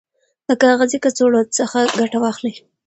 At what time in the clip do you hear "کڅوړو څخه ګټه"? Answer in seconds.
1.03-2.17